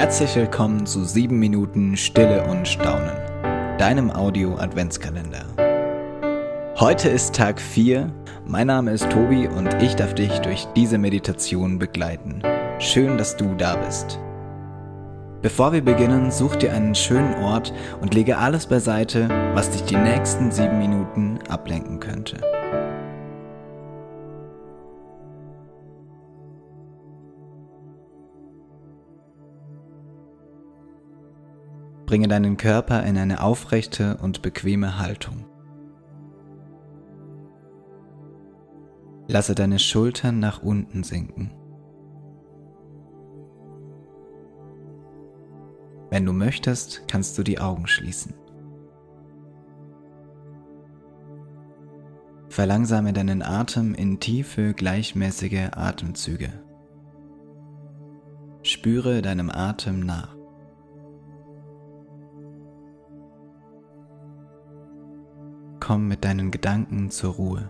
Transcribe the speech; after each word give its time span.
Herzlich 0.00 0.34
willkommen 0.34 0.86
zu 0.86 1.04
7 1.04 1.38
Minuten 1.38 1.94
Stille 1.94 2.46
und 2.46 2.66
Staunen, 2.66 3.12
deinem 3.76 4.10
Audio-Adventskalender. 4.10 5.44
Heute 6.80 7.10
ist 7.10 7.34
Tag 7.34 7.60
4, 7.60 8.10
mein 8.46 8.68
Name 8.68 8.92
ist 8.92 9.10
Tobi 9.10 9.46
und 9.46 9.68
ich 9.82 9.96
darf 9.96 10.14
dich 10.14 10.38
durch 10.38 10.66
diese 10.74 10.96
Meditation 10.96 11.78
begleiten. 11.78 12.40
Schön, 12.78 13.18
dass 13.18 13.36
du 13.36 13.54
da 13.58 13.76
bist. 13.76 14.18
Bevor 15.42 15.74
wir 15.74 15.84
beginnen, 15.84 16.30
such 16.30 16.56
dir 16.56 16.72
einen 16.72 16.94
schönen 16.94 17.34
Ort 17.34 17.74
und 18.00 18.14
lege 18.14 18.38
alles 18.38 18.64
beiseite, 18.64 19.28
was 19.52 19.68
dich 19.68 19.82
die 19.82 19.96
nächsten 19.96 20.50
7 20.50 20.78
Minuten 20.78 21.40
ablenken 21.50 22.00
könnte. 22.00 22.38
Bringe 32.10 32.26
deinen 32.26 32.56
Körper 32.56 33.04
in 33.04 33.16
eine 33.16 33.40
aufrechte 33.40 34.16
und 34.16 34.42
bequeme 34.42 34.98
Haltung. 34.98 35.44
Lasse 39.28 39.54
deine 39.54 39.78
Schultern 39.78 40.40
nach 40.40 40.60
unten 40.60 41.04
sinken. 41.04 41.52
Wenn 46.10 46.26
du 46.26 46.32
möchtest, 46.32 47.06
kannst 47.06 47.38
du 47.38 47.44
die 47.44 47.60
Augen 47.60 47.86
schließen. 47.86 48.34
Verlangsame 52.48 53.12
deinen 53.12 53.40
Atem 53.40 53.94
in 53.94 54.18
tiefe, 54.18 54.74
gleichmäßige 54.74 55.68
Atemzüge. 55.76 56.52
Spüre 58.64 59.22
deinem 59.22 59.48
Atem 59.48 60.00
nach. 60.00 60.39
Komm 65.90 66.06
mit 66.06 66.24
deinen 66.24 66.52
Gedanken 66.52 67.10
zur 67.10 67.34
Ruhe. 67.34 67.68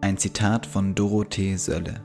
Ein 0.00 0.16
Zitat 0.16 0.64
von 0.64 0.94
Dorothee 0.94 1.56
Sölle. 1.56 2.00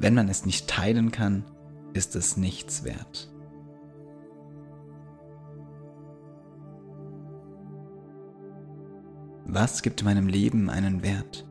Wenn 0.00 0.14
man 0.14 0.28
es 0.28 0.44
nicht 0.44 0.66
teilen 0.66 1.12
kann, 1.12 1.44
ist 1.92 2.16
es 2.16 2.36
nichts 2.36 2.82
wert. 2.82 3.33
Was 9.54 9.82
gibt 9.82 10.02
meinem 10.02 10.26
Leben 10.26 10.68
einen 10.68 11.04
Wert? 11.04 11.46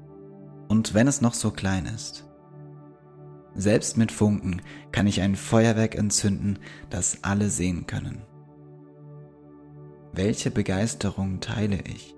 Und 0.68 0.94
wenn 0.94 1.08
es 1.08 1.22
noch 1.22 1.34
so 1.34 1.52
klein 1.52 1.86
ist? 1.86 2.28
Selbst 3.56 3.96
mit 3.96 4.12
Funken 4.12 4.62
kann 4.92 5.08
ich 5.08 5.22
ein 5.22 5.38
Feuerwerk 5.38 5.96
entzünden, 5.96 6.60
das 6.90 7.20
alle 7.24 7.50
sehen 7.50 7.88
können. 7.88 8.22
Welche 10.12 10.52
Begeisterung 10.52 11.40
teile 11.40 11.80
ich? 11.86 12.14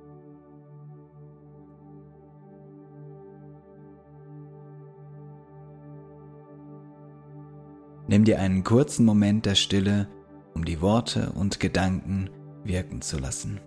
Nimm 8.08 8.24
dir 8.24 8.40
einen 8.40 8.64
kurzen 8.64 9.06
Moment 9.06 9.46
der 9.46 9.54
Stille, 9.54 10.08
um 10.56 10.66
die 10.66 10.82
Worte 10.82 11.32
und 11.34 11.60
Gedanken 11.60 12.32
wirken 12.64 13.04
zu 13.04 13.20
lassen. 13.20 13.60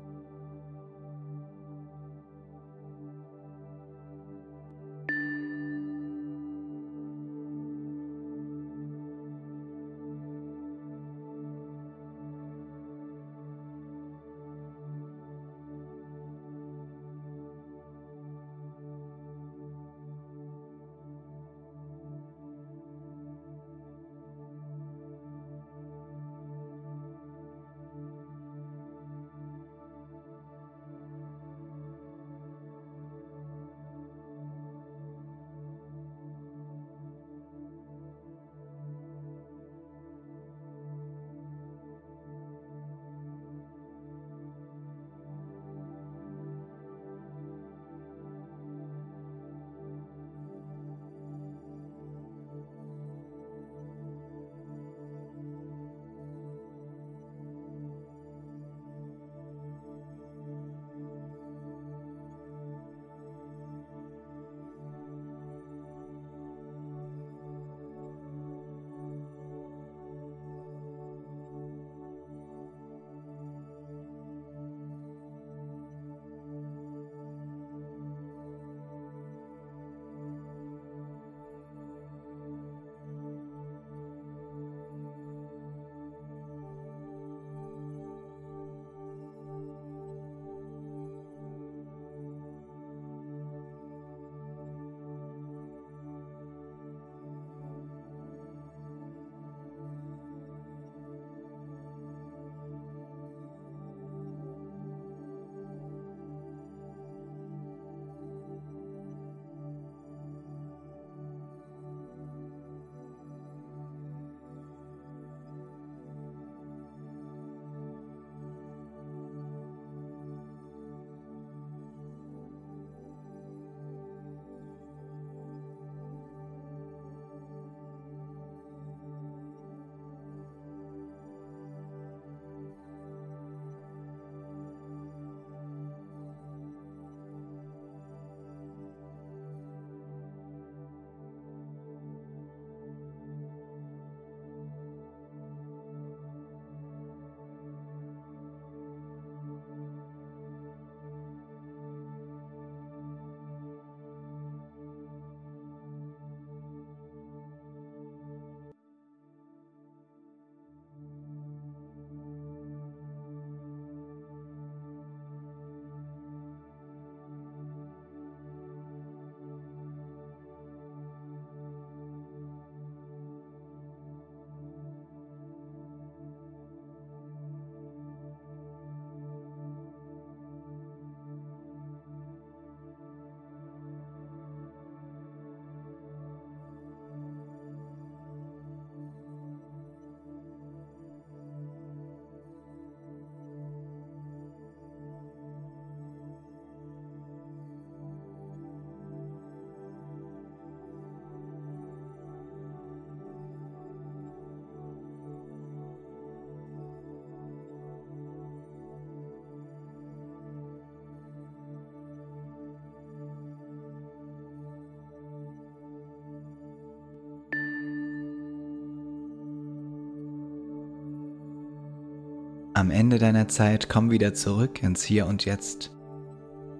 Am 222.78 222.92
Ende 222.92 223.18
deiner 223.18 223.48
Zeit 223.48 223.88
komm 223.88 224.12
wieder 224.12 224.34
zurück 224.34 224.84
ins 224.84 225.02
Hier 225.02 225.26
und 225.26 225.44
Jetzt. 225.44 225.90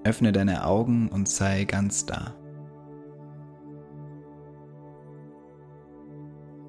Öffne 0.05 0.31
deine 0.31 0.65
Augen 0.65 1.09
und 1.09 1.29
sei 1.29 1.65
ganz 1.65 2.07
da. 2.07 2.37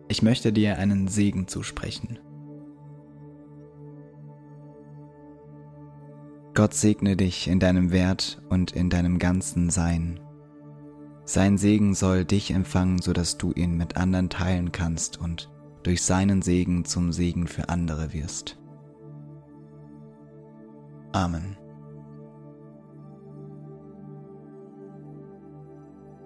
Ich 0.07 0.23
möchte 0.23 0.51
dir 0.51 0.79
einen 0.79 1.07
Segen 1.07 1.47
zusprechen. 1.47 2.17
Gott 6.55 6.73
segne 6.73 7.15
dich 7.15 7.47
in 7.47 7.59
deinem 7.59 7.91
Wert 7.91 8.41
und 8.49 8.71
in 8.71 8.89
deinem 8.89 9.19
ganzen 9.19 9.69
Sein. 9.69 10.19
Sein 11.25 11.59
Segen 11.59 11.93
soll 11.93 12.25
dich 12.25 12.49
empfangen, 12.49 12.99
sodass 12.99 13.37
du 13.37 13.51
ihn 13.51 13.77
mit 13.77 13.95
anderen 13.95 14.31
teilen 14.31 14.71
kannst 14.71 15.21
und 15.21 15.51
durch 15.83 16.01
seinen 16.01 16.41
Segen 16.41 16.83
zum 16.83 17.11
Segen 17.13 17.45
für 17.45 17.69
andere 17.69 18.11
wirst. 18.11 18.59
Amen. 21.11 21.57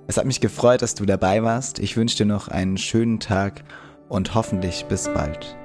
Es 0.07 0.17
hat 0.17 0.25
mich 0.25 0.41
gefreut, 0.41 0.81
dass 0.81 0.95
du 0.95 1.05
dabei 1.05 1.43
warst. 1.43 1.79
Ich 1.79 1.97
wünsche 1.97 2.17
dir 2.17 2.25
noch 2.25 2.47
einen 2.47 2.77
schönen 2.77 3.19
Tag 3.19 3.63
und 4.09 4.35
hoffentlich 4.35 4.85
bis 4.85 5.05
bald. 5.05 5.57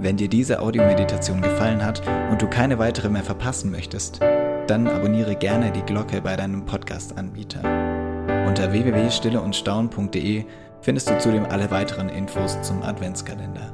Wenn 0.00 0.16
dir 0.16 0.28
diese 0.28 0.60
Audiomeditation 0.60 1.40
gefallen 1.40 1.84
hat 1.84 2.02
und 2.30 2.42
du 2.42 2.48
keine 2.48 2.78
weitere 2.78 3.08
mehr 3.08 3.24
verpassen 3.24 3.70
möchtest, 3.70 4.20
dann 4.66 4.86
abonniere 4.86 5.34
gerne 5.34 5.72
die 5.72 5.82
Glocke 5.82 6.20
bei 6.20 6.36
deinem 6.36 6.66
Podcast-Anbieter. 6.66 7.60
Unter 8.46 8.70
www.stilleundstaun.de 8.72 10.44
findest 10.82 11.10
du 11.10 11.18
zudem 11.18 11.46
alle 11.46 11.70
weiteren 11.70 12.08
Infos 12.08 12.60
zum 12.62 12.82
Adventskalender. 12.82 13.72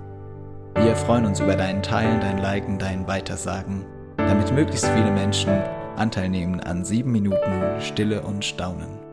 Wir 0.77 0.97
freuen 0.97 1.27
uns 1.27 1.41
über 1.41 1.57
dein 1.57 1.83
Teilen, 1.83 2.21
dein 2.21 2.39
Liken, 2.39 2.79
dein 2.79 3.07
Weitersagen, 3.07 3.85
damit 4.27 4.53
möglichst 4.53 4.87
viele 4.89 5.11
Menschen 5.11 5.51
Anteil 5.97 6.29
nehmen 6.29 6.61
an 6.61 6.85
sieben 6.85 7.13
Minuten 7.13 7.81
Stille 7.81 8.23
und 8.23 8.45
Staunen. 8.45 9.04